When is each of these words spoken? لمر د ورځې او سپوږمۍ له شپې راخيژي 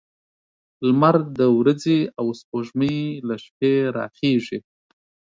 لمر 0.87 1.15
د 1.39 1.39
ورځې 1.59 1.99
او 2.19 2.25
سپوږمۍ 2.39 2.99
له 3.27 3.35
شپې 3.43 3.73
راخيژي 3.97 4.59